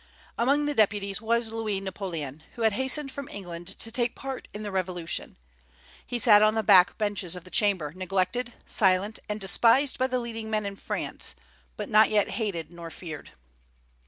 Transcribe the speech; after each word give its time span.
Among 0.35 0.65
the 0.65 0.73
deputies 0.73 1.21
was 1.21 1.49
Louis 1.51 1.79
Napoleon, 1.79 2.41
who 2.55 2.63
had 2.63 2.71
hastened 2.73 3.11
from 3.11 3.29
England 3.29 3.67
to 3.77 3.91
take 3.91 4.15
part 4.15 4.47
in 4.51 4.63
the 4.63 4.71
revolution. 4.71 5.37
He 6.03 6.17
sat 6.17 6.41
on 6.41 6.55
the 6.55 6.63
back 6.63 6.97
benches 6.97 7.35
of 7.35 7.43
the 7.43 7.51
Chamber 7.51 7.93
neglected, 7.95 8.51
silent, 8.65 9.19
and 9.29 9.39
despised 9.39 9.99
by 9.99 10.07
the 10.07 10.17
leading 10.17 10.49
men 10.49 10.65
in 10.65 10.75
France, 10.75 11.35
but 11.77 11.87
not 11.87 12.09
yet 12.09 12.29
hated 12.29 12.73
nor 12.73 12.89
feared. 12.89 13.33